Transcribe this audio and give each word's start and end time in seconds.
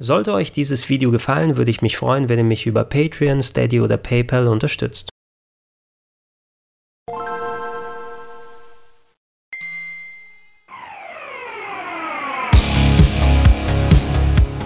Sollte 0.00 0.32
euch 0.32 0.50
dieses 0.50 0.88
Video 0.88 1.12
gefallen, 1.12 1.56
würde 1.56 1.70
ich 1.70 1.80
mich 1.80 1.96
freuen, 1.96 2.28
wenn 2.28 2.38
ihr 2.38 2.44
mich 2.44 2.66
über 2.66 2.82
Patreon, 2.82 3.42
Steady 3.42 3.80
oder 3.80 3.96
PayPal 3.96 4.48
unterstützt. 4.48 5.08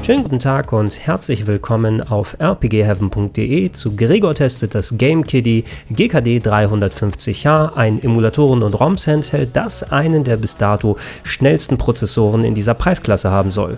Schönen 0.03 0.23
guten 0.23 0.39
Tag 0.39 0.73
und 0.73 0.99
herzlich 1.07 1.47
willkommen 1.47 2.01
auf 2.01 2.35
rpgheaven.de 2.41 3.71
zu 3.73 3.95
Gregor 3.95 4.35
testet 4.35 4.75
das 4.75 4.97
Game 4.97 5.25
GKD 5.25 6.39
350H, 6.39 7.77
ein 7.77 8.03
Emulatoren- 8.03 8.63
und 8.63 8.73
ROMs-Handheld, 8.73 9.51
das 9.53 9.83
einen 9.83 10.25
der 10.25 10.39
bis 10.39 10.57
dato 10.57 10.97
schnellsten 11.25 11.77
Prozessoren 11.77 12.43
in 12.43 12.55
dieser 12.55 12.73
Preisklasse 12.73 13.31
haben 13.31 13.51
soll. 13.51 13.77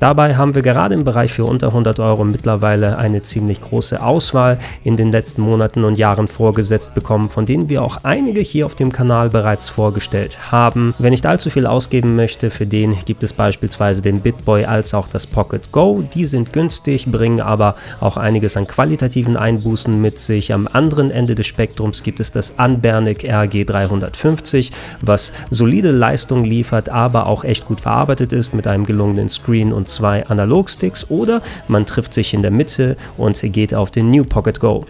Dabei 0.00 0.36
haben 0.36 0.54
wir 0.54 0.62
gerade 0.62 0.94
im 0.94 1.02
Bereich 1.02 1.32
für 1.32 1.44
unter 1.44 1.68
100 1.68 1.98
Euro 1.98 2.24
mittlerweile 2.24 2.98
eine 2.98 3.22
ziemlich 3.22 3.60
große 3.60 4.00
Auswahl 4.00 4.58
in 4.84 4.96
den 4.96 5.10
letzten 5.10 5.42
Monaten 5.42 5.82
und 5.82 5.98
Jahren 5.98 6.28
vorgesetzt 6.28 6.94
bekommen, 6.94 7.30
von 7.30 7.46
denen 7.46 7.68
wir 7.68 7.82
auch 7.82 8.04
einige 8.04 8.40
hier 8.40 8.66
auf 8.66 8.76
dem 8.76 8.92
Kanal 8.92 9.28
bereits 9.28 9.68
vorgestellt 9.68 10.52
haben. 10.52 10.94
Wer 11.00 11.10
nicht 11.10 11.26
allzu 11.26 11.50
viel 11.50 11.66
ausgeben 11.66 12.14
möchte, 12.14 12.50
für 12.50 12.66
den 12.66 12.94
gibt 13.06 13.24
es 13.24 13.32
beispielsweise 13.32 14.00
den 14.00 14.20
BitBoy 14.20 14.66
als 14.66 14.94
auch 14.94 15.08
das 15.08 15.26
Pocket 15.26 15.72
Go. 15.72 16.04
Die 16.14 16.26
sind 16.26 16.52
günstig, 16.52 17.06
bringen 17.06 17.40
aber 17.40 17.74
auch 18.00 18.16
einiges 18.16 18.56
an 18.56 18.68
qualitativen 18.68 19.36
Einbußen 19.36 20.00
mit 20.00 20.20
sich. 20.20 20.52
Am 20.52 20.68
anderen 20.72 21.10
Ende 21.10 21.34
des 21.34 21.46
Spektrums 21.46 22.04
gibt 22.04 22.20
es 22.20 22.30
das 22.30 22.56
Anbernic 22.58 23.24
RG350, 23.24 24.70
was 25.00 25.32
solide 25.50 25.90
Leistung 25.90 26.44
liefert, 26.44 26.88
aber 26.88 27.26
auch 27.26 27.42
echt 27.42 27.66
gut 27.66 27.80
verarbeitet 27.80 28.32
ist 28.32 28.54
mit 28.54 28.68
einem 28.68 28.86
gelungenen 28.86 29.28
Screen 29.28 29.72
und 29.72 29.87
zwei 29.88 30.26
Analogsticks 30.26 31.10
oder 31.10 31.42
man 31.66 31.86
trifft 31.86 32.12
sich 32.14 32.34
in 32.34 32.42
der 32.42 32.50
Mitte 32.50 32.96
und 33.16 33.40
geht 33.52 33.74
auf 33.74 33.90
den 33.90 34.10
New 34.10 34.24
Pocket 34.24 34.60
Go. 34.60 34.84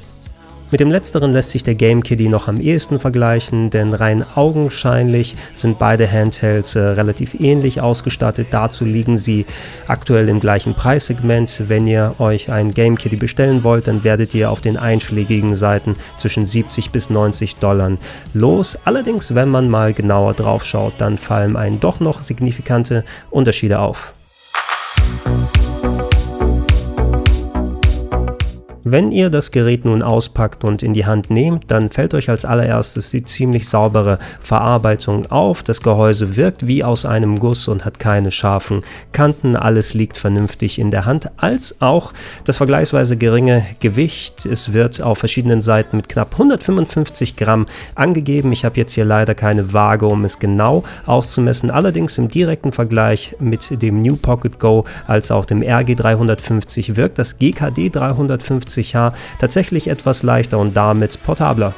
Mit 0.70 0.80
dem 0.80 0.90
letzteren 0.90 1.32
lässt 1.32 1.52
sich 1.52 1.62
der 1.62 1.76
Game 1.76 2.02
Kiddie 2.02 2.28
noch 2.28 2.46
am 2.46 2.60
ehesten 2.60 3.00
vergleichen, 3.00 3.70
denn 3.70 3.94
rein 3.94 4.22
augenscheinlich 4.34 5.34
sind 5.54 5.78
beide 5.78 6.10
Handhelds 6.10 6.74
äh, 6.74 6.80
relativ 6.80 7.40
ähnlich 7.40 7.80
ausgestattet. 7.80 8.48
Dazu 8.50 8.84
liegen 8.84 9.16
sie 9.16 9.46
aktuell 9.86 10.28
im 10.28 10.40
gleichen 10.40 10.74
Preissegment. 10.74 11.62
Wenn 11.68 11.86
ihr 11.86 12.16
euch 12.18 12.52
ein 12.52 12.74
Game 12.74 12.98
Kiddie 12.98 13.16
bestellen 13.16 13.64
wollt, 13.64 13.88
dann 13.88 14.04
werdet 14.04 14.34
ihr 14.34 14.50
auf 14.50 14.60
den 14.60 14.76
einschlägigen 14.76 15.56
Seiten 15.56 15.96
zwischen 16.18 16.44
70 16.44 16.90
bis 16.90 17.08
90 17.08 17.56
Dollar 17.56 17.92
los. 18.34 18.76
Allerdings, 18.84 19.34
wenn 19.34 19.48
man 19.48 19.70
mal 19.70 19.94
genauer 19.94 20.34
drauf 20.34 20.66
schaut, 20.66 20.92
dann 20.98 21.16
fallen 21.16 21.56
einen 21.56 21.80
doch 21.80 21.98
noch 21.98 22.20
signifikante 22.20 23.04
Unterschiede 23.30 23.78
auf. 23.78 24.12
you 25.08 25.47
Wenn 28.90 29.12
ihr 29.12 29.28
das 29.28 29.50
Gerät 29.50 29.84
nun 29.84 30.00
auspackt 30.00 30.64
und 30.64 30.82
in 30.82 30.94
die 30.94 31.04
Hand 31.04 31.28
nehmt, 31.28 31.70
dann 31.70 31.90
fällt 31.90 32.14
euch 32.14 32.30
als 32.30 32.46
allererstes 32.46 33.10
die 33.10 33.22
ziemlich 33.22 33.68
saubere 33.68 34.18
Verarbeitung 34.40 35.30
auf. 35.30 35.62
Das 35.62 35.82
Gehäuse 35.82 36.36
wirkt 36.36 36.66
wie 36.66 36.82
aus 36.82 37.04
einem 37.04 37.38
Guss 37.38 37.68
und 37.68 37.84
hat 37.84 37.98
keine 37.98 38.30
scharfen 38.30 38.80
Kanten. 39.12 39.56
Alles 39.56 39.92
liegt 39.92 40.16
vernünftig 40.16 40.78
in 40.78 40.90
der 40.90 41.04
Hand, 41.04 41.28
als 41.36 41.82
auch 41.82 42.14
das 42.44 42.56
vergleichsweise 42.56 43.18
geringe 43.18 43.62
Gewicht. 43.80 44.46
Es 44.46 44.72
wird 44.72 45.02
auf 45.02 45.18
verschiedenen 45.18 45.60
Seiten 45.60 45.98
mit 45.98 46.08
knapp 46.08 46.32
155 46.32 47.36
Gramm 47.36 47.66
angegeben. 47.94 48.52
Ich 48.52 48.64
habe 48.64 48.78
jetzt 48.78 48.94
hier 48.94 49.04
leider 49.04 49.34
keine 49.34 49.74
Waage, 49.74 50.06
um 50.06 50.24
es 50.24 50.38
genau 50.38 50.82
auszumessen. 51.04 51.70
Allerdings 51.70 52.16
im 52.16 52.28
direkten 52.28 52.72
Vergleich 52.72 53.36
mit 53.38 53.82
dem 53.82 54.00
New 54.00 54.16
Pocket 54.16 54.58
Go 54.58 54.86
als 55.06 55.30
auch 55.30 55.44
dem 55.44 55.60
RG 55.60 55.94
350 55.94 56.96
wirkt 56.96 57.18
das 57.18 57.38
GKD 57.38 57.90
350 57.90 58.77
50H 58.78 59.12
tatsächlich 59.38 59.88
etwas 59.88 60.22
leichter 60.22 60.58
und 60.58 60.76
damit 60.76 61.22
portabler. 61.24 61.74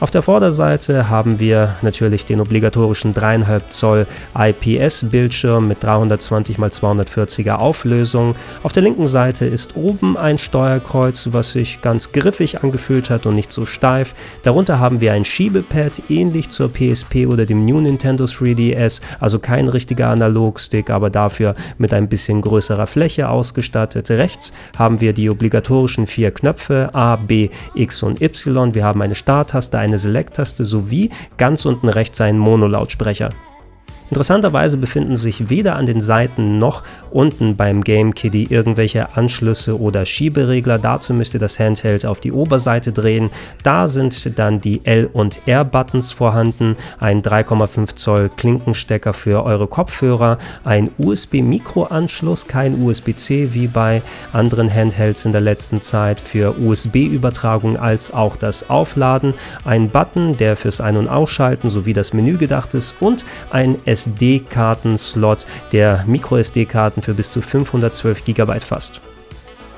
Auf 0.00 0.12
der 0.12 0.22
Vorderseite 0.22 1.10
haben 1.10 1.40
wir 1.40 1.74
natürlich 1.82 2.24
den 2.24 2.40
obligatorischen 2.40 3.14
3,5 3.14 3.62
Zoll 3.70 4.06
IPS-Bildschirm 4.38 5.66
mit 5.66 5.82
320 5.82 6.56
x 6.56 6.80
240er 6.80 7.56
Auflösung. 7.56 8.36
Auf 8.62 8.72
der 8.72 8.84
linken 8.84 9.08
Seite 9.08 9.44
ist 9.46 9.74
oben 9.74 10.16
ein 10.16 10.38
Steuerkreuz, 10.38 11.30
was 11.32 11.50
sich 11.50 11.80
ganz 11.82 12.12
griffig 12.12 12.62
angefühlt 12.62 13.10
hat 13.10 13.26
und 13.26 13.34
nicht 13.34 13.50
so 13.50 13.66
steif. 13.66 14.14
Darunter 14.44 14.78
haben 14.78 15.00
wir 15.00 15.14
ein 15.14 15.24
Schiebepad, 15.24 16.02
ähnlich 16.08 16.50
zur 16.50 16.72
PSP 16.72 17.26
oder 17.26 17.44
dem 17.44 17.64
New 17.64 17.80
Nintendo 17.80 18.26
3DS, 18.26 19.00
also 19.18 19.40
kein 19.40 19.66
richtiger 19.66 20.10
Analogstick, 20.10 20.90
aber 20.90 21.10
dafür 21.10 21.56
mit 21.76 21.92
ein 21.92 22.08
bisschen 22.08 22.40
größerer 22.40 22.86
Fläche 22.86 23.28
ausgestattet. 23.28 24.10
Rechts 24.10 24.52
haben 24.78 25.00
wir 25.00 25.12
die 25.12 25.28
obligatorischen 25.28 26.06
vier 26.06 26.30
Knöpfe 26.30 26.90
A, 26.92 27.16
B, 27.16 27.48
X 27.74 28.04
und 28.04 28.22
Y. 28.22 28.74
Wir 28.74 28.84
haben 28.84 29.02
eine 29.02 29.16
Starttaste, 29.16 29.87
eine 29.88 29.98
Select-Taste 29.98 30.64
sowie 30.64 31.10
ganz 31.36 31.64
unten 31.64 31.88
rechts 31.88 32.20
einen 32.20 32.38
Mono-Lautsprecher. 32.38 33.30
Interessanterweise 34.10 34.78
befinden 34.78 35.18
sich 35.18 35.50
weder 35.50 35.76
an 35.76 35.84
den 35.84 36.00
Seiten 36.00 36.58
noch 36.58 36.82
unten 37.10 37.56
beim 37.56 37.84
Game 37.84 38.14
Kiddie 38.14 38.46
irgendwelche 38.48 39.16
Anschlüsse 39.16 39.78
oder 39.78 40.06
Schieberegler. 40.06 40.78
Dazu 40.78 41.12
müsst 41.12 41.34
ihr 41.34 41.40
das 41.40 41.58
Handheld 41.58 42.06
auf 42.06 42.18
die 42.20 42.32
Oberseite 42.32 42.92
drehen. 42.92 43.30
Da 43.62 43.86
sind 43.86 44.38
dann 44.38 44.60
die 44.62 44.80
L- 44.84 45.10
und 45.12 45.40
R-Buttons 45.46 46.12
vorhanden, 46.12 46.76
ein 46.98 47.20
3,5 47.20 47.96
Zoll 47.96 48.30
Klinkenstecker 48.34 49.12
für 49.12 49.44
eure 49.44 49.66
Kopfhörer, 49.66 50.38
ein 50.64 50.90
USB-Mikroanschluss, 50.96 52.46
kein 52.46 52.82
USB-C 52.82 53.50
wie 53.52 53.66
bei 53.66 54.00
anderen 54.32 54.72
Handhelds 54.72 55.26
in 55.26 55.32
der 55.32 55.42
letzten 55.42 55.82
Zeit 55.82 56.18
für 56.18 56.58
USB-Übertragung 56.58 57.76
als 57.76 58.12
auch 58.12 58.36
das 58.36 58.70
Aufladen, 58.70 59.34
ein 59.64 59.90
Button, 59.90 60.38
der 60.38 60.56
fürs 60.56 60.80
Ein- 60.80 60.96
und 60.96 61.08
Ausschalten 61.08 61.68
sowie 61.68 61.92
das 61.92 62.14
Menü 62.14 62.38
gedacht 62.38 62.72
ist 62.72 62.94
und 63.00 63.26
ein 63.50 63.76
SD-Karten-Slot, 63.98 65.46
der 65.72 66.04
Micro-SD-Karten 66.06 67.02
für 67.02 67.14
bis 67.14 67.32
zu 67.32 67.42
512 67.42 68.24
GB 68.24 68.60
fasst. 68.60 69.00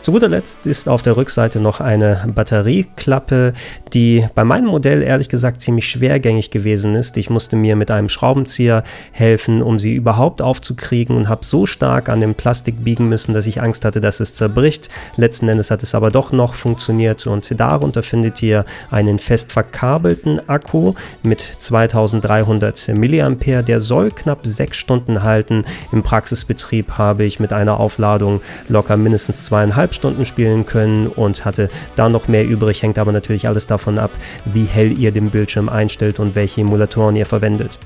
Zu 0.02 0.12
guter 0.12 0.28
Letzt 0.28 0.66
ist 0.66 0.88
auf 0.88 1.02
der 1.02 1.18
Rückseite 1.18 1.60
noch 1.60 1.80
eine 1.80 2.26
Batterieklappe, 2.34 3.52
die 3.92 4.26
bei 4.34 4.44
meinem 4.44 4.68
Modell 4.68 5.02
ehrlich 5.02 5.28
gesagt 5.28 5.60
ziemlich 5.60 5.90
schwergängig 5.90 6.50
gewesen 6.50 6.94
ist. 6.94 7.18
Ich 7.18 7.28
musste 7.28 7.54
mir 7.54 7.76
mit 7.76 7.90
einem 7.90 8.08
Schraubenzieher 8.08 8.82
helfen, 9.12 9.60
um 9.60 9.78
sie 9.78 9.94
überhaupt 9.94 10.40
aufzukriegen 10.40 11.18
und 11.18 11.28
habe 11.28 11.44
so 11.44 11.66
stark 11.66 12.08
an 12.08 12.22
dem 12.22 12.34
Plastik 12.34 12.82
biegen 12.82 13.10
müssen, 13.10 13.34
dass 13.34 13.46
ich 13.46 13.60
Angst 13.60 13.84
hatte, 13.84 14.00
dass 14.00 14.20
es 14.20 14.32
zerbricht. 14.32 14.88
Letzten 15.16 15.48
Endes 15.48 15.70
hat 15.70 15.82
es 15.82 15.94
aber 15.94 16.10
doch 16.10 16.32
noch 16.32 16.54
funktioniert 16.54 17.26
und 17.26 17.60
darunter 17.60 18.02
findet 18.02 18.42
ihr 18.42 18.64
einen 18.90 19.18
fest 19.18 19.52
verkabelten 19.52 20.48
Akku 20.48 20.94
mit 21.22 21.40
2300 21.58 22.88
mAh. 22.94 23.62
Der 23.62 23.80
soll 23.80 24.12
knapp 24.12 24.46
6 24.46 24.78
Stunden 24.78 25.22
halten. 25.24 25.66
Im 25.92 26.02
Praxisbetrieb 26.02 26.92
habe 26.92 27.24
ich 27.24 27.38
mit 27.38 27.52
einer 27.52 27.78
Aufladung 27.78 28.40
locker 28.68 28.96
mindestens 28.96 29.44
zweieinhalb 29.44 29.90
Stunden 30.00 30.24
spielen 30.24 30.64
können 30.64 31.08
und 31.08 31.44
hatte 31.44 31.68
da 31.94 32.08
noch 32.08 32.26
mehr 32.26 32.46
übrig, 32.46 32.82
hängt 32.82 32.98
aber 32.98 33.12
natürlich 33.12 33.46
alles 33.46 33.66
davon 33.66 33.98
ab, 33.98 34.10
wie 34.46 34.64
hell 34.64 34.98
ihr 34.98 35.12
den 35.12 35.28
Bildschirm 35.28 35.68
einstellt 35.68 36.18
und 36.18 36.34
welche 36.34 36.62
Emulatoren 36.62 37.16
ihr 37.16 37.26
verwendet. 37.26 37.78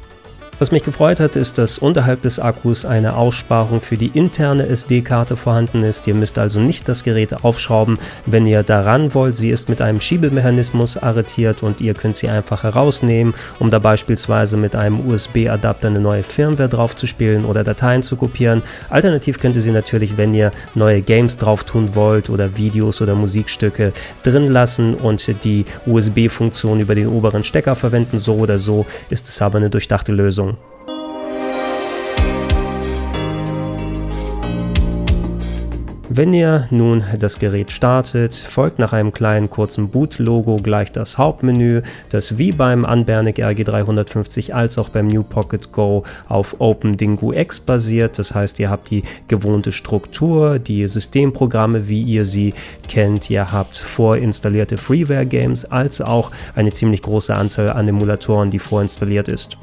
Was 0.60 0.70
mich 0.70 0.84
gefreut 0.84 1.18
hat, 1.18 1.34
ist, 1.34 1.58
dass 1.58 1.78
unterhalb 1.78 2.22
des 2.22 2.38
Akkus 2.38 2.84
eine 2.84 3.16
Aussparung 3.16 3.80
für 3.80 3.96
die 3.96 4.12
interne 4.14 4.68
SD-Karte 4.68 5.36
vorhanden 5.36 5.82
ist. 5.82 6.06
Ihr 6.06 6.14
müsst 6.14 6.38
also 6.38 6.60
nicht 6.60 6.88
das 6.88 7.02
Gerät 7.02 7.44
aufschrauben, 7.44 7.98
wenn 8.24 8.46
ihr 8.46 8.62
daran 8.62 9.14
wollt. 9.14 9.34
Sie 9.34 9.50
ist 9.50 9.68
mit 9.68 9.80
einem 9.80 10.00
Schiebemechanismus 10.00 10.96
arretiert 10.96 11.64
und 11.64 11.80
ihr 11.80 11.94
könnt 11.94 12.14
sie 12.14 12.28
einfach 12.28 12.62
herausnehmen, 12.62 13.34
um 13.58 13.70
da 13.70 13.80
beispielsweise 13.80 14.56
mit 14.56 14.76
einem 14.76 15.00
USB-Adapter 15.08 15.88
eine 15.88 15.98
neue 15.98 16.22
Firmware 16.22 16.68
drauf 16.68 16.94
zu 16.94 17.08
spielen 17.08 17.44
oder 17.44 17.64
Dateien 17.64 18.04
zu 18.04 18.14
kopieren. 18.14 18.62
Alternativ 18.90 19.40
könnt 19.40 19.56
ihr 19.56 19.62
sie 19.62 19.72
natürlich, 19.72 20.16
wenn 20.16 20.34
ihr 20.34 20.52
neue 20.76 21.02
Games 21.02 21.36
drauf 21.36 21.64
tun 21.64 21.96
wollt 21.96 22.30
oder 22.30 22.56
Videos 22.56 23.02
oder 23.02 23.16
Musikstücke 23.16 23.92
drin 24.22 24.46
lassen 24.46 24.94
und 24.94 25.26
die 25.42 25.64
USB-Funktion 25.84 26.78
über 26.78 26.94
den 26.94 27.08
oberen 27.08 27.42
Stecker 27.42 27.74
verwenden. 27.74 28.20
So 28.20 28.36
oder 28.36 28.60
so 28.60 28.86
ist 29.10 29.28
es 29.28 29.42
aber 29.42 29.58
eine 29.58 29.68
durchdachte 29.68 30.12
Lösung. 30.12 30.53
Wenn 36.16 36.32
ihr 36.32 36.68
nun 36.70 37.02
das 37.18 37.40
Gerät 37.40 37.72
startet, 37.72 38.34
folgt 38.34 38.78
nach 38.78 38.92
einem 38.92 39.12
kleinen 39.12 39.50
kurzen 39.50 39.88
Boot-Logo 39.88 40.58
gleich 40.62 40.92
das 40.92 41.18
Hauptmenü, 41.18 41.82
das 42.08 42.38
wie 42.38 42.52
beim 42.52 42.84
Anbernic 42.84 43.40
RG350 43.40 44.52
als 44.52 44.78
auch 44.78 44.90
beim 44.90 45.08
New 45.08 45.24
Pocket 45.24 45.72
Go 45.72 46.04
auf 46.28 46.54
OpenDingo 46.60 47.32
X 47.32 47.58
basiert. 47.58 48.16
Das 48.20 48.32
heißt, 48.32 48.60
ihr 48.60 48.70
habt 48.70 48.90
die 48.90 49.02
gewohnte 49.26 49.72
Struktur, 49.72 50.60
die 50.60 50.86
Systemprogramme, 50.86 51.88
wie 51.88 52.02
ihr 52.02 52.26
sie 52.26 52.54
kennt. 52.86 53.28
Ihr 53.28 53.50
habt 53.50 53.76
vorinstallierte 53.76 54.76
Freeware-Games 54.76 55.64
als 55.64 56.00
auch 56.00 56.30
eine 56.54 56.70
ziemlich 56.70 57.02
große 57.02 57.34
Anzahl 57.34 57.70
an 57.70 57.88
Emulatoren, 57.88 58.52
die 58.52 58.60
vorinstalliert 58.60 59.26
ist. 59.26 59.58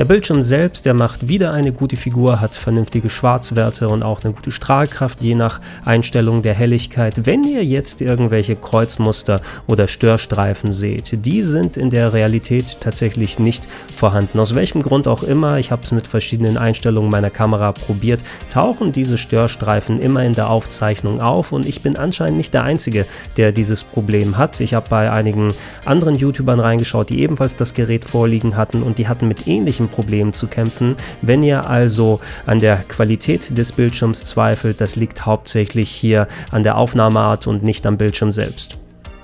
Der 0.00 0.06
Bildschirm 0.06 0.42
selbst, 0.42 0.86
der 0.86 0.94
macht 0.94 1.28
wieder 1.28 1.52
eine 1.52 1.72
gute 1.72 1.98
Figur, 1.98 2.40
hat 2.40 2.56
vernünftige 2.56 3.10
Schwarzwerte 3.10 3.86
und 3.90 4.02
auch 4.02 4.24
eine 4.24 4.32
gute 4.32 4.50
Strahlkraft, 4.50 5.20
je 5.20 5.34
nach 5.34 5.60
Einstellung 5.84 6.40
der 6.40 6.54
Helligkeit. 6.54 7.26
Wenn 7.26 7.44
ihr 7.44 7.62
jetzt 7.62 8.00
irgendwelche 8.00 8.56
Kreuzmuster 8.56 9.42
oder 9.66 9.88
Störstreifen 9.88 10.72
seht, 10.72 11.26
die 11.26 11.42
sind 11.42 11.76
in 11.76 11.90
der 11.90 12.14
Realität 12.14 12.78
tatsächlich 12.80 13.38
nicht 13.38 13.68
vorhanden. 13.94 14.38
Aus 14.38 14.54
welchem 14.54 14.80
Grund 14.80 15.06
auch 15.06 15.22
immer, 15.22 15.58
ich 15.58 15.70
habe 15.70 15.82
es 15.82 15.92
mit 15.92 16.08
verschiedenen 16.08 16.56
Einstellungen 16.56 17.10
meiner 17.10 17.28
Kamera 17.28 17.72
probiert, 17.72 18.20
tauchen 18.48 18.92
diese 18.92 19.18
Störstreifen 19.18 20.00
immer 20.00 20.24
in 20.24 20.32
der 20.32 20.48
Aufzeichnung 20.48 21.20
auf 21.20 21.52
und 21.52 21.66
ich 21.66 21.82
bin 21.82 21.96
anscheinend 21.96 22.38
nicht 22.38 22.54
der 22.54 22.64
Einzige, 22.64 23.04
der 23.36 23.52
dieses 23.52 23.84
Problem 23.84 24.38
hat. 24.38 24.60
Ich 24.60 24.72
habe 24.72 24.86
bei 24.88 25.12
einigen 25.12 25.52
anderen 25.84 26.16
YouTubern 26.16 26.58
reingeschaut, 26.58 27.10
die 27.10 27.20
ebenfalls 27.20 27.56
das 27.56 27.74
Gerät 27.74 28.06
vorliegen 28.06 28.56
hatten 28.56 28.82
und 28.82 28.96
die 28.96 29.06
hatten 29.06 29.28
mit 29.28 29.46
ähnlichem 29.46 29.89
Problemen 29.90 30.32
zu 30.32 30.46
kämpfen. 30.46 30.96
Wenn 31.22 31.42
ihr 31.42 31.68
also 31.68 32.20
an 32.46 32.60
der 32.60 32.76
Qualität 32.76 33.56
des 33.56 33.72
Bildschirms 33.72 34.24
zweifelt, 34.24 34.80
das 34.80 34.96
liegt 34.96 35.26
hauptsächlich 35.26 35.90
hier 35.90 36.28
an 36.50 36.62
der 36.62 36.76
Aufnahmeart 36.76 37.46
und 37.46 37.62
nicht 37.62 37.86
am 37.86 37.98
Bildschirm 37.98 38.32
selbst. 38.32 38.78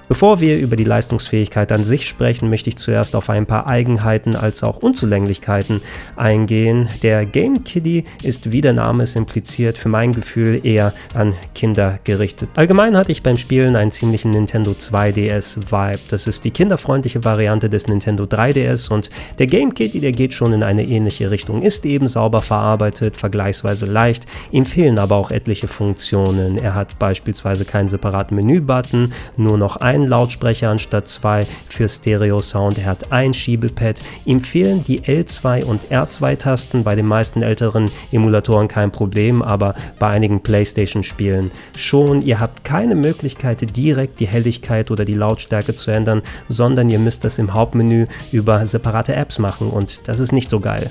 Bevor 0.08 0.38
wir 0.40 0.58
über 0.58 0.76
die 0.76 0.84
Leistungsfähigkeit 0.84 1.72
an 1.72 1.82
sich 1.82 2.06
sprechen, 2.06 2.48
möchte 2.48 2.70
ich 2.70 2.76
zuerst 2.76 3.16
auf 3.16 3.28
ein 3.28 3.44
paar 3.44 3.66
Eigenheiten 3.66 4.36
als 4.36 4.62
auch 4.62 4.76
Unzulänglichkeiten 4.76 5.80
eingehen. 6.14 6.88
Der 7.02 7.26
Game 7.26 7.64
Kiddie 7.64 8.04
ist, 8.22 8.52
wie 8.52 8.60
der 8.60 8.72
Name 8.72 9.02
es 9.02 9.16
impliziert, 9.16 9.78
für 9.78 9.88
mein 9.88 10.12
Gefühl 10.12 10.64
eher 10.64 10.92
an 11.12 11.34
Kinder 11.56 11.98
gerichtet. 12.04 12.50
Allgemein 12.54 12.96
hatte 12.96 13.10
ich 13.10 13.24
beim 13.24 13.36
Spielen 13.36 13.74
einen 13.74 13.90
ziemlichen 13.90 14.30
Nintendo 14.30 14.70
2DS-Vibe. 14.72 15.98
Das 16.08 16.28
ist 16.28 16.44
die 16.44 16.52
kinderfreundliche 16.52 17.24
Variante 17.24 17.68
des 17.68 17.88
Nintendo 17.88 18.24
3DS 18.24 18.92
und 18.92 19.10
der 19.40 19.48
Game 19.48 19.74
Kiddie, 19.74 20.00
der 20.00 20.12
geht 20.12 20.34
schon 20.34 20.52
in 20.52 20.62
eine 20.62 20.84
ähnliche 20.84 21.32
Richtung, 21.32 21.62
ist 21.62 21.84
eben 21.84 22.06
sauber 22.06 22.42
verarbeitet, 22.42 23.16
vergleichsweise 23.16 23.86
leicht. 23.86 24.26
Ihm 24.52 24.66
fehlen 24.66 25.00
aber 25.00 25.16
auch 25.16 25.32
etliche 25.32 25.66
Funktionen. 25.66 26.58
Er 26.58 26.76
hat 26.76 26.96
beispielsweise 27.00 27.64
keinen 27.64 27.88
separaten 27.88 28.36
Menü-Button, 28.36 29.12
nur 29.36 29.58
noch 29.58 29.76
ein 29.76 29.95
einen 29.96 30.08
Lautsprecher 30.08 30.70
anstatt 30.70 31.08
zwei 31.08 31.46
für 31.68 31.88
Stereo-Sound. 31.88 32.78
Er 32.78 32.86
hat 32.86 33.12
ein 33.12 33.34
Schiebepad. 33.34 34.02
Ihm 34.24 34.40
fehlen 34.40 34.84
die 34.84 35.00
L2 35.00 35.64
und 35.64 35.86
R2-Tasten. 35.86 36.84
Bei 36.84 36.94
den 36.94 37.06
meisten 37.06 37.42
älteren 37.42 37.90
Emulatoren 38.12 38.68
kein 38.68 38.92
Problem, 38.92 39.42
aber 39.42 39.74
bei 39.98 40.08
einigen 40.08 40.42
PlayStation-Spielen 40.42 41.50
schon. 41.76 42.22
Ihr 42.22 42.40
habt 42.40 42.64
keine 42.64 42.94
Möglichkeit, 42.94 43.76
direkt 43.76 44.20
die 44.20 44.28
Helligkeit 44.28 44.90
oder 44.90 45.04
die 45.04 45.14
Lautstärke 45.14 45.74
zu 45.74 45.90
ändern, 45.90 46.22
sondern 46.48 46.90
ihr 46.90 46.98
müsst 46.98 47.24
das 47.24 47.38
im 47.38 47.54
Hauptmenü 47.54 48.06
über 48.32 48.64
separate 48.66 49.14
Apps 49.14 49.38
machen 49.38 49.70
und 49.70 50.08
das 50.08 50.20
ist 50.20 50.32
nicht 50.32 50.50
so 50.50 50.60
geil. 50.60 50.90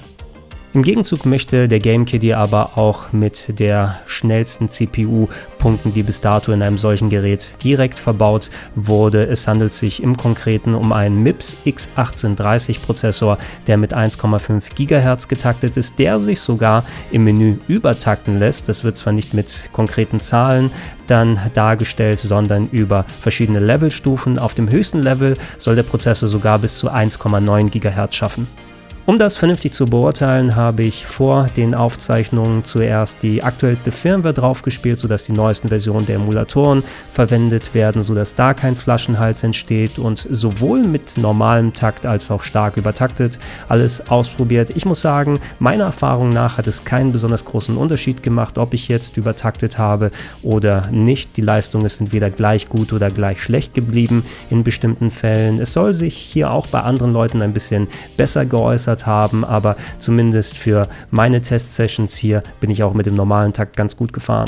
Im 0.76 0.84
Gegenzug 0.84 1.26
möchte 1.26 1.70
der 1.70 1.80
GameKiddie 1.80 2.34
aber 2.34 2.78
auch 2.78 3.14
mit 3.14 3.60
der 3.60 4.02
schnellsten 4.08 4.68
CPU 4.68 5.30
punkten, 5.58 5.94
die 5.94 6.04
bis 6.04 6.20
dato 6.20 6.52
in 6.52 6.62
einem 6.62 6.78
solchen 6.78 7.10
Gerät 7.10 7.64
direkt 7.64 7.98
verbaut 7.98 8.50
wurde. 8.76 9.26
Es 9.26 9.48
handelt 9.48 9.74
sich 9.74 10.04
im 10.04 10.18
Konkreten 10.18 10.76
um 10.76 10.92
einen 10.92 11.24
MIPS 11.24 11.56
X1830 11.66 12.82
Prozessor, 12.82 13.38
der 13.68 13.78
mit 13.78 13.96
1,5 13.96 14.64
GHz 14.76 15.30
getaktet 15.30 15.78
ist, 15.78 15.98
der 15.98 16.20
sich 16.20 16.42
sogar 16.42 16.84
im 17.10 17.24
Menü 17.24 17.56
übertakten 17.70 18.38
lässt. 18.38 18.68
Das 18.68 18.84
wird 18.84 18.98
zwar 18.98 19.14
nicht 19.14 19.34
mit 19.34 19.70
konkreten 19.72 20.20
Zahlen 20.20 20.72
dann 21.08 21.40
dargestellt, 21.54 22.20
sondern 22.20 22.68
über 22.68 23.06
verschiedene 23.22 23.60
Levelstufen. 23.60 24.38
Auf 24.38 24.56
dem 24.56 24.70
höchsten 24.70 25.02
Level 25.02 25.38
soll 25.58 25.78
der 25.78 25.84
Prozessor 25.84 26.28
sogar 26.28 26.60
bis 26.60 26.78
zu 26.78 26.92
1,9 26.92 27.70
GHz 27.70 28.14
schaffen. 28.14 28.65
Um 29.08 29.20
das 29.20 29.38
vernünftig 29.38 29.72
zu 29.72 29.86
beurteilen, 29.86 30.56
habe 30.56 30.82
ich 30.82 31.06
vor 31.06 31.48
den 31.56 31.76
Aufzeichnungen 31.76 32.64
zuerst 32.64 33.22
die 33.22 33.44
aktuellste 33.44 33.92
Firmware 33.92 34.34
draufgespielt, 34.34 34.98
sodass 34.98 35.26
die 35.26 35.32
neuesten 35.32 35.68
Versionen 35.68 36.08
der 36.08 36.16
Emulatoren 36.16 36.84
verwendet 37.14 37.76
werden, 37.76 38.02
sodass 38.02 38.34
da 38.34 38.56
kein 38.56 38.76
Flaschenhals 38.76 39.44
entsteht 39.44 40.00
und 40.00 40.28
sowohl 40.32 40.82
mit 40.82 41.20
normalem 41.20 41.76
Takt 41.76 42.08
als 42.08 42.32
auch 42.32 42.42
stark 42.42 42.78
übertaktet 42.78 43.38
alles 43.70 44.10
ausprobiert. 44.10 44.72
Ich 44.72 44.88
muss 44.88 45.02
sagen, 45.02 45.40
meiner 45.60 45.84
Erfahrung 45.84 46.32
nach 46.32 46.58
hat 46.58 46.66
es 46.66 46.84
keinen 46.84 47.12
besonders 47.12 47.46
großen 47.46 47.78
Unterschied 47.78 48.24
gemacht, 48.24 48.58
ob 48.58 48.74
ich 48.74 48.88
jetzt 48.88 49.18
übertaktet 49.18 49.78
habe 49.78 50.10
oder 50.42 50.88
nicht. 50.90 51.38
Die 51.38 51.42
Leistung 51.42 51.86
ist 51.86 52.02
entweder 52.02 52.32
gleich 52.32 52.70
gut 52.70 52.92
oder 52.92 53.12
gleich 53.12 53.40
schlecht 53.40 53.76
geblieben 53.76 54.26
in 54.50 54.64
bestimmten 54.64 55.12
Fällen. 55.12 55.60
Es 55.60 55.74
soll 55.74 55.94
sich 55.94 56.18
hier 56.18 56.50
auch 56.50 56.66
bei 56.66 56.82
anderen 56.82 57.14
Leuten 57.14 57.44
ein 57.44 57.54
bisschen 57.54 57.88
besser 58.18 58.48
geäußert 58.48 58.95
verbessert 58.96 59.06
haben, 59.06 59.44
aber 59.44 59.76
zumindest 60.00 60.58
für 60.58 60.88
meine 61.12 61.42
Test-Sessions 61.42 62.16
hier 62.16 62.42
bin 62.60 62.70
ich 62.70 62.84
auch 62.84 62.94
mit 62.94 63.06
dem 63.06 63.16
normalen 63.16 63.54
Takt 63.54 63.76
ganz 63.76 63.96
gut 63.96 64.14
gefahren. 64.14 64.48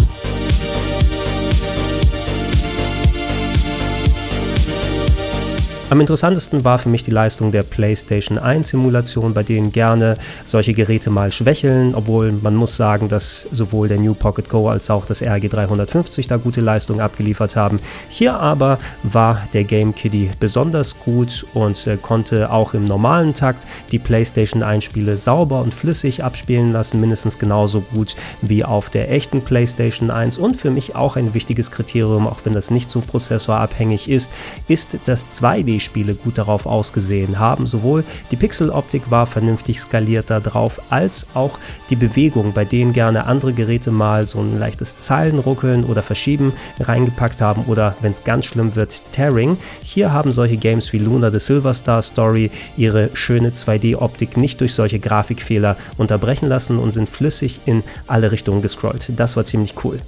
Am 5.90 6.02
interessantesten 6.02 6.66
war 6.66 6.80
für 6.80 6.90
mich 6.90 7.04
die 7.04 7.12
Leistung 7.12 7.54
der 7.54 7.64
PlayStation 7.64 8.38
1 8.38 8.72
Simulation, 8.72 9.34
bei 9.34 9.44
denen 9.44 9.72
gerne 9.72 10.18
solche 10.44 10.74
Geräte 10.74 11.10
mal 11.10 11.32
schwächeln, 11.32 11.96
obwohl 11.96 12.34
man 12.34 12.58
muss 12.58 12.76
sagen, 12.76 13.08
dass 13.08 13.48
sowohl 13.54 13.88
der 13.88 13.98
New 13.98 14.14
Pocket 14.14 14.50
Go 14.50 14.68
als 14.68 14.90
auch 14.90 15.06
das 15.06 15.22
RG 15.22 15.48
350 15.48 16.28
da 16.28 16.36
gute 16.36 16.60
Leistung 16.60 17.00
abgeliefert 17.00 17.56
haben. 17.56 17.80
Hier 18.10 18.38
aber 18.38 18.80
war 19.04 19.42
der 19.54 19.64
Game 19.64 19.96
Kiddie 19.96 20.30
besonders 20.42 21.00
gut 21.00 21.46
und 21.54 21.88
äh, 21.88 21.96
konnte 21.96 22.52
auch 22.52 22.74
im 22.74 22.84
normalen 22.84 23.34
Takt 23.34 23.66
die 23.94 24.00
PlayStation 24.00 24.64
1 24.64 24.84
Spiele 24.84 25.16
sauber 25.16 25.62
und 25.62 25.74
flüssig 25.74 26.22
abspielen 26.22 26.74
lassen, 26.74 27.00
mindestens 27.00 27.40
genauso 27.40 27.80
gut 27.80 28.18
wie 28.42 28.66
auf 28.66 28.90
der 28.90 29.10
echten 29.10 29.40
PlayStation 29.40 30.12
1 30.12 30.38
und 30.38 30.58
für 30.58 30.70
mich 30.70 30.98
auch 30.98 31.16
ein 31.16 31.34
wichtiges 31.34 31.72
Kriterium, 31.72 32.28
auch 32.28 32.40
wenn 32.44 32.52
das 32.52 32.72
nicht 32.72 32.90
so 32.90 33.00
prozessorabhängig 33.00 34.10
ist, 34.10 34.30
ist 34.68 34.98
das 35.06 35.30
2D 35.30 35.77
Spiele 35.80 36.16
gut 36.16 36.38
darauf 36.38 36.66
ausgesehen 36.66 37.40
haben. 37.40 37.66
Sowohl 37.68 38.04
die 38.32 38.36
Pixeloptik 38.36 39.10
war 39.10 39.26
vernünftig 39.26 39.80
skaliert 39.80 40.30
da 40.30 40.40
drauf, 40.40 40.82
als 40.90 41.28
auch 41.34 41.58
die 41.90 41.96
Bewegung, 41.96 42.54
bei 42.54 42.66
denen 42.66 42.94
gerne 42.94 43.26
andere 43.26 43.54
Geräte 43.54 43.92
mal 43.92 44.28
so 44.28 44.40
ein 44.40 44.60
leichtes 44.60 44.98
Zeilenruckeln 44.98 45.84
oder 45.84 46.04
Verschieben 46.04 46.54
reingepackt 46.80 47.42
haben 47.42 47.64
oder 47.68 47.96
wenn 48.02 48.12
es 48.12 48.24
ganz 48.24 48.46
schlimm 48.46 48.76
wird, 48.76 49.04
Tearing. 49.12 49.58
Hier 49.82 50.12
haben 50.12 50.32
solche 50.32 50.58
Games 50.58 50.94
wie 50.94 51.00
Luna 51.00 51.32
the 51.32 51.40
Silver 51.40 51.74
Star 51.74 52.02
Story 52.02 52.52
ihre 52.76 53.10
schöne 53.14 53.50
2D-Optik 53.50 54.38
nicht 54.38 54.62
durch 54.62 54.74
solche 54.74 55.00
Grafikfehler 55.00 55.78
unterbrechen 55.98 56.50
lassen 56.50 56.80
und 56.80 56.92
sind 56.92 57.10
flüssig 57.10 57.62
in 57.66 57.84
alle 58.08 58.32
Richtungen 58.32 58.62
gescrollt. 58.62 59.12
Das 59.16 59.36
war 59.36 59.46
ziemlich 59.46 59.76
cool. 59.84 60.00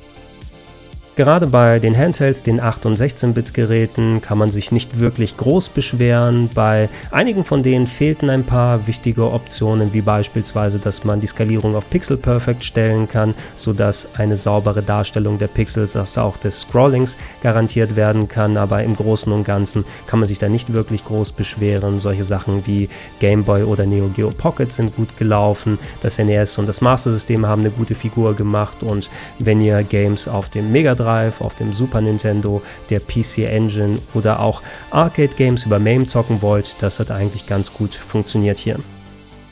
Gerade 1.19 1.48
bei 1.48 1.80
den 1.80 1.98
Handhelds, 1.98 2.44
den 2.44 2.62
8- 2.62 2.85
und 2.85 2.97
16-Bit-Geräten, 2.97 4.21
kann 4.21 4.38
man 4.38 4.52
sich 4.52 4.71
nicht 4.71 4.99
wirklich 4.99 5.35
groß 5.35 5.68
beschweren. 5.68 6.49
Bei 6.56 6.88
einigen 7.11 7.44
von 7.44 7.61
denen 7.61 7.88
fehlten 7.88 8.30
ein 8.30 8.45
paar 8.45 8.88
wichtige 8.88 9.30
Optionen, 9.30 9.92
wie 9.92 9.99
beispielsweise, 9.99 10.80
dass 10.80 11.04
man 11.04 11.19
die 11.19 11.28
Skalierung 11.28 11.76
auf 11.76 11.90
Pixel 11.90 12.16
Perfect 12.16 12.64
stellen 12.64 13.09
kann, 13.09 13.35
sodass 13.57 14.07
eine 14.16 14.38
saubere 14.38 14.81
Darstellung 14.81 15.38
der 15.38 15.47
Pixels, 15.47 15.97
also 15.97 16.21
auch 16.21 16.38
des 16.38 16.61
Scrollings, 16.61 17.18
garantiert 17.44 17.97
werden 17.97 18.30
kann. 18.30 18.56
Aber 18.56 18.81
im 18.81 18.95
Großen 18.95 19.33
und 19.33 19.44
Ganzen 19.44 19.83
kann 20.07 20.19
man 20.19 20.28
sich 20.28 20.40
da 20.40 20.47
nicht 20.47 20.71
wirklich 20.71 21.04
groß 21.04 21.33
beschweren. 21.33 21.99
Solche 21.99 22.23
Sachen 22.23 22.66
wie 22.66 22.88
Game 23.19 23.44
Boy 23.44 23.64
oder 23.64 23.85
Neo 23.85 24.07
Geo 24.07 24.30
Pocket 24.30 24.71
sind 24.71 24.95
gut 24.95 25.18
gelaufen. 25.18 25.80
Das 26.02 26.18
NES 26.18 26.57
und 26.59 26.66
das 26.66 26.80
Master 26.80 27.11
System 27.11 27.45
haben 27.45 27.59
eine 27.64 27.71
gute 27.71 27.94
Figur 27.94 28.38
gemacht. 28.38 28.83
Und 28.83 29.09
wenn 29.38 29.59
ihr 29.59 29.83
Games 29.83 30.26
auf 30.26 30.47
dem 30.47 30.71
Mega 30.71 30.95
Drive 30.95 31.08
Drive, 31.09 31.42
auf 31.42 31.56
dem 31.56 31.73
Super 31.73 32.01
Nintendo, 32.01 32.61
der 32.92 32.99
PC 32.99 33.49
Engine 33.49 33.97
oder 34.13 34.39
auch 34.39 34.61
Arcade 34.92 35.35
Games 35.35 35.66
über 35.66 35.80
MAME 35.80 36.06
zocken 36.06 36.42
wollt, 36.44 36.75
das 36.81 36.99
hat 36.99 37.09
eigentlich 37.09 37.47
ganz 37.47 37.73
gut 37.73 37.95
funktioniert 37.95 38.59
hier. 38.59 38.78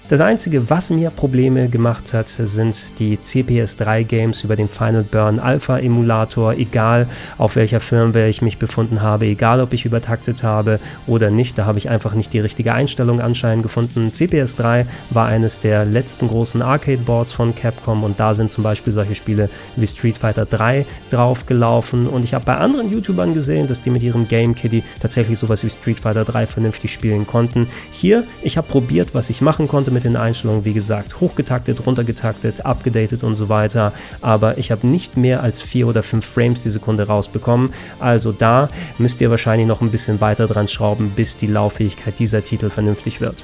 Das 0.10 0.22
Einzige, 0.22 0.70
was 0.70 0.90
mir 0.90 1.10
Probleme 1.10 1.68
gemacht 1.68 2.14
hat, 2.14 2.30
sind 2.30 2.98
die 2.98 3.18
CPS3-Games 3.18 4.42
über 4.46 4.56
den 4.56 4.70
Final 4.70 5.04
Burn 5.04 5.38
Alpha-Emulator, 5.38 6.54
egal 6.54 7.10
auf 7.38 7.58
welcher 7.58 7.82
Firmware 7.82 8.30
ich 8.30 8.42
mich 8.42 8.58
befunden 8.58 9.02
habe, 9.02 9.26
egal 9.26 9.60
ob 9.60 9.74
ich 9.74 9.84
übertaktet 9.84 10.44
habe 10.44 10.80
oder 11.08 11.30
nicht, 11.30 11.58
da 11.58 11.66
habe 11.66 11.78
ich 11.78 11.90
einfach 11.90 12.14
nicht 12.14 12.32
die 12.32 12.40
richtige 12.40 12.74
Einstellung 12.74 13.20
anscheinend 13.20 13.64
gefunden. 13.64 14.08
CPS3 14.10 14.86
war 15.10 15.28
eines 15.28 15.60
der 15.60 15.84
letzten 15.84 16.30
großen 16.30 16.62
Arcade-Boards 16.62 17.34
von 17.34 17.54
Capcom 17.54 18.06
und 18.06 18.18
da 18.18 18.34
sind 18.34 18.50
zum 18.50 18.64
Beispiel 18.64 18.94
solche 18.94 19.14
Spiele 19.14 19.50
wie 19.76 19.88
Street 19.88 20.18
Fighter 20.18 20.46
3 20.46 20.86
draufgelaufen 21.12 22.08
und 22.08 22.24
ich 22.24 22.34
habe 22.34 22.46
bei 22.46 22.56
anderen 22.56 22.90
YouTubern 22.90 23.34
gesehen, 23.34 23.68
dass 23.68 23.82
die 23.82 23.90
mit 23.90 24.04
ihrem 24.04 24.30
Game 24.30 24.56
Kitty 24.56 24.84
tatsächlich 25.02 25.38
sowas 25.38 25.66
wie 25.66 25.70
Street 25.70 26.00
Fighter 26.00 26.24
3 26.24 26.48
vernünftig 26.48 26.94
spielen 26.94 27.28
konnten. 27.28 27.68
Hier, 27.92 28.24
ich 28.42 28.56
habe 28.56 28.70
probiert, 28.70 29.10
was 29.12 29.30
ich 29.30 29.42
machen 29.42 29.68
konnte 29.68 29.97
mit 29.98 30.04
den 30.04 30.16
Einstellungen, 30.16 30.64
wie 30.64 30.74
gesagt, 30.74 31.20
hochgetaktet, 31.22 31.84
runtergetaktet, 31.88 32.64
abgedatet 32.68 33.24
und 33.24 33.36
so 33.36 33.50
weiter. 33.50 33.94
Aber 34.22 34.60
ich 34.60 34.70
habe 34.70 34.86
nicht 34.86 35.18
mehr 35.18 35.42
als 35.42 35.60
vier 35.60 35.88
oder 35.88 36.04
fünf 36.04 36.24
Frames 36.24 36.62
die 36.62 36.70
Sekunde 36.70 37.08
rausbekommen. 37.08 37.72
Also 38.00 38.32
da 38.32 38.70
müsst 39.00 39.22
ihr 39.22 39.32
wahrscheinlich 39.32 39.68
noch 39.68 39.82
ein 39.82 39.90
bisschen 39.90 40.22
weiter 40.22 40.46
dran 40.46 40.68
schrauben, 40.68 41.14
bis 41.16 41.36
die 41.36 41.48
Lauffähigkeit 41.48 42.20
dieser 42.20 42.44
Titel 42.44 42.70
vernünftig 42.70 43.22
wird. 43.22 43.44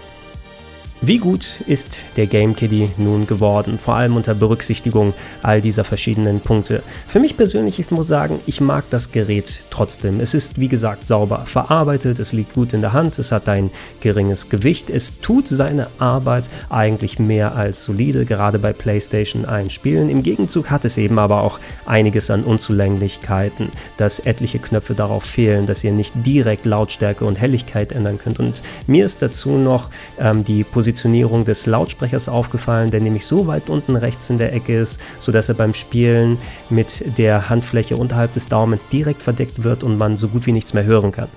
Wie 1.06 1.18
gut 1.18 1.60
ist 1.68 2.06
der 2.16 2.28
Game 2.28 2.56
Kitty 2.56 2.90
nun 2.96 3.28
geworden, 3.28 3.78
vor 3.78 3.96
allem 3.96 4.16
unter 4.16 4.34
Berücksichtigung 4.34 5.14
all 5.42 5.60
dieser 5.60 5.84
verschiedenen 5.84 6.40
Punkte? 6.40 6.82
Für 7.10 7.20
mich 7.20 7.36
persönlich, 7.36 7.78
ich 7.78 7.92
muss 7.92 8.08
sagen, 8.08 8.40
ich 8.46 8.62
mag 8.62 8.86
das 8.90 9.12
Gerät 9.12 9.66
trotzdem. 9.70 10.22
Es 10.22 10.34
ist, 10.34 10.62
wie 10.62 10.70
gesagt, 10.70 11.06
sauber 11.06 11.44
verarbeitet, 11.46 12.20
es 12.20 12.32
liegt 12.32 12.54
gut 12.54 12.72
in 12.72 12.80
der 12.80 12.94
Hand, 12.94 13.20
es 13.20 13.34
hat 13.34 13.50
ein 13.50 13.70
geringes 14.00 14.48
Gewicht, 14.48 14.90
es 14.90 15.20
tut 15.20 15.50
seine 15.50 15.88
Arbeit 16.00 16.50
eigentlich 16.70 17.20
mehr 17.20 17.54
als 17.54 17.84
solide, 17.84 18.24
gerade 18.24 18.58
bei 18.58 18.72
PlayStation 18.72 19.44
1 19.44 19.74
Spielen. 19.74 20.08
Im 20.08 20.24
Gegenzug 20.24 20.72
hat 20.72 20.86
es 20.86 20.98
eben 20.98 21.20
aber 21.20 21.42
auch 21.42 21.60
einiges 21.86 22.32
an 22.32 22.46
Unzulänglichkeiten, 22.46 23.72
dass 23.98 24.20
etliche 24.20 24.60
Knöpfe 24.60 24.94
darauf 24.94 25.26
fehlen, 25.26 25.66
dass 25.66 25.84
ihr 25.84 25.92
nicht 25.92 26.14
direkt 26.26 26.66
Lautstärke 26.66 27.26
und 27.26 27.36
Helligkeit 27.36 27.92
ändern 27.92 28.20
könnt. 28.20 28.40
Und 28.40 28.64
mir 28.88 29.06
ist 29.06 29.22
dazu 29.22 29.58
noch 29.58 29.90
ähm, 30.18 30.46
die 30.46 30.64
Position 30.64 30.93
Positionierung 30.94 31.44
des 31.44 31.66
Lautsprechers 31.66 32.30
aufgefallen, 32.30 32.92
der 32.92 33.02
nämlich 33.02 33.26
so 33.26 33.48
weit 33.48 33.68
unten 33.68 33.96
rechts 33.96 34.30
in 34.30 34.38
der 34.38 34.54
Ecke 34.54 34.78
ist, 34.78 35.02
sodass 35.20 35.50
er 35.50 35.56
beim 35.56 35.74
Spielen 35.74 36.38
mit 36.70 37.18
der 37.18 37.50
Handfläche 37.50 37.98
unterhalb 37.98 38.32
des 38.34 38.48
Daumens 38.48 38.88
direkt 38.90 39.24
verdeckt 39.24 39.64
wird 39.64 39.82
und 39.82 39.98
man 39.98 40.18
so 40.18 40.28
gut 40.28 40.46
wie 40.46 40.52
nichts 40.52 40.76
mehr 40.76 40.84
hören 40.84 41.12
kann. 41.12 41.30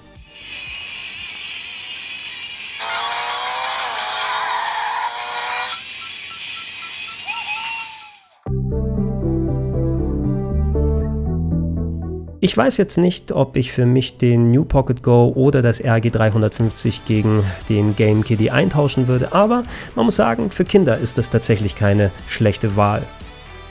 Ich 12.47 12.57
weiß 12.57 12.77
jetzt 12.77 12.97
nicht, 12.97 13.33
ob 13.33 13.57
ich 13.57 13.73
für 13.73 13.87
mich 13.87 14.19
den 14.19 14.53
New 14.53 14.65
Pocket 14.65 15.03
Go 15.03 15.33
oder 15.35 15.63
das 15.63 15.83
RG350 15.83 17.01
gegen 17.05 17.43
den 17.69 17.97
Game 17.97 18.23
Kitty 18.23 18.51
eintauschen 18.51 19.09
würde, 19.09 19.33
aber 19.33 19.65
man 19.97 20.05
muss 20.05 20.15
sagen, 20.15 20.53
für 20.53 20.65
Kinder 20.65 20.97
ist 20.97 21.19
das 21.19 21.29
tatsächlich 21.29 21.75
keine 21.75 22.13
schlechte 22.29 22.77
Wahl. 22.77 23.03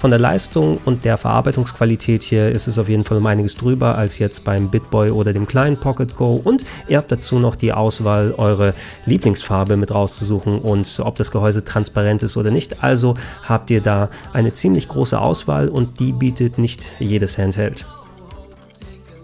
Von 0.01 0.11
der 0.11 0.19
Leistung 0.19 0.77
und 0.83 1.05
der 1.05 1.15
Verarbeitungsqualität 1.15 2.21
hier 2.21 2.49
ist 2.49 2.67
es 2.67 2.77
auf 2.77 2.89
jeden 2.89 3.05
Fall 3.05 3.19
um 3.19 3.25
einiges 3.27 3.55
drüber 3.55 3.97
als 3.97 4.19
jetzt 4.19 4.43
beim 4.43 4.69
BitBoy 4.69 5.09
oder 5.11 5.31
dem 5.31 5.47
kleinen 5.47 5.79
Pocket 5.79 6.13
Go 6.17 6.41
und 6.43 6.65
ihr 6.89 6.97
habt 6.97 7.09
dazu 7.09 7.39
noch 7.39 7.55
die 7.55 7.71
Auswahl, 7.71 8.33
eure 8.35 8.73
Lieblingsfarbe 9.05 9.77
mit 9.77 9.93
rauszusuchen 9.93 10.59
und 10.59 10.99
ob 11.01 11.15
das 11.15 11.31
Gehäuse 11.31 11.63
transparent 11.63 12.23
ist 12.23 12.35
oder 12.35 12.51
nicht. 12.51 12.83
Also 12.83 13.15
habt 13.43 13.71
ihr 13.71 13.79
da 13.79 14.09
eine 14.33 14.51
ziemlich 14.51 14.89
große 14.89 15.17
Auswahl 15.17 15.69
und 15.69 16.01
die 16.01 16.11
bietet 16.11 16.57
nicht 16.57 16.87
jedes 16.99 17.37
Handheld. 17.37 17.85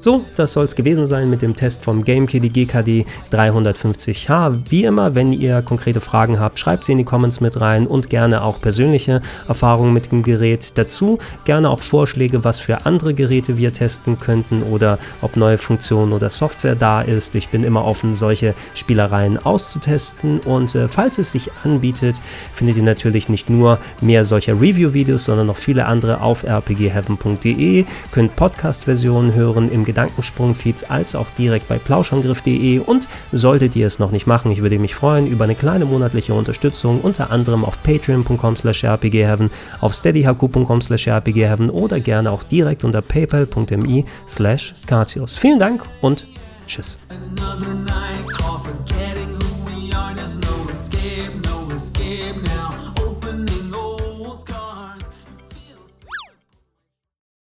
So, 0.04 0.26
das 0.36 0.54
soll 0.54 0.66
es 0.66 0.76
gewesen 0.76 1.06
sein 1.06 1.30
mit 1.30 1.44
dem 1.44 1.56
Test 1.56 1.84
vom 1.84 2.04
GameKitty 2.04 2.50
GKD 2.50 3.06
350H. 3.32 4.62
Wie 4.68 4.84
immer, 4.84 5.14
wenn 5.14 5.32
ihr 5.32 5.62
konkrete 5.62 6.02
Fragen 6.02 6.40
habt, 6.40 6.58
schreibt 6.58 6.86
sie 6.86 6.94
in 6.94 6.98
die 6.98 7.04
Comments 7.04 7.40
mit 7.40 7.62
rein 7.62 7.86
und 7.86 8.10
gerne 8.10 8.44
auch 8.44 8.60
persönliche 8.60 9.22
Erfahrungen 9.48 9.94
mit 9.94 10.12
dem 10.12 10.24
Gerät 10.24 10.76
dazu. 10.80 11.20
Gerne 11.46 11.70
auch 11.70 11.82
Vorschläge, 11.82 12.44
was 12.44 12.60
für 12.60 12.88
andere 12.88 13.14
Geräte 13.14 13.60
wir 13.60 13.74
testen 13.74 14.20
könnten 14.20 14.64
oder 14.64 14.98
ob 15.22 15.38
neue 15.38 15.60
Funktionen 15.60 16.14
oder 16.14 16.32
Software 16.32 16.74
da 16.74 17.04
ist. 17.04 17.36
Ich 17.36 17.50
bin 17.50 17.64
immer 17.64 17.86
offen, 17.86 18.16
solche 18.16 18.56
Spielereien 18.74 19.38
auszutesten 19.38 20.40
und 20.40 20.74
äh, 20.74 20.88
falls 20.88 21.20
es 21.20 21.32
sich 21.32 21.52
anbietet, 21.64 22.20
findet 22.56 22.76
ihr 22.78 22.82
natürlich 22.82 23.30
nicht 23.30 23.52
nur 23.52 23.78
mehr 24.02 24.26
solcher 24.26 24.54
Review-Videos, 24.54 25.26
sondern 25.26 25.46
noch 25.46 25.58
viele 25.58 25.86
andere 25.86 26.22
auf 26.22 26.44
rpgheaven.de. 26.44 27.86
Könnt 28.12 28.36
Podcast-Versionen 28.36 29.36
hören 29.36 29.72
im 29.72 29.86
Gedankensprung-Feeds 29.92 30.90
als 30.90 31.16
auch 31.16 31.28
direkt 31.38 31.68
bei 31.68 31.78
plauschangriff.de 31.78 32.80
und 32.80 33.08
solltet 33.32 33.76
ihr 33.76 33.88
es 33.88 34.00
noch 34.00 34.12
nicht 34.12 34.28
machen, 34.28 34.52
ich 34.52 34.62
würde 34.62 34.80
mich 34.80 34.96
freuen 34.96 35.28
über 35.28 35.44
eine 35.44 35.56
kleine 35.56 35.86
monatliche 35.86 36.34
Unterstützung, 36.34 37.02
unter 37.02 37.32
anderem 37.32 37.66
auf 37.66 37.82
patreon.com 37.84 38.56
slash 38.56 38.84
rpgheaven, 38.86 39.50
auf 39.82 39.94
steadyhq.com 39.94 40.82
slash 40.82 41.08
rpgheaven 41.08 41.70
oder 41.70 42.00
gerne 42.00 42.32
auch 42.32 42.44
direkt 42.44 42.84
unter 42.84 43.02
paypal.me 43.02 44.06
slash 44.28 44.74
Vielen 45.38 45.60
Dank 45.60 45.84
und 46.02 46.26
tschüss. 46.68 47.00